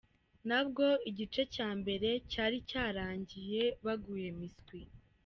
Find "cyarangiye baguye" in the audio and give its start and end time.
2.69-4.29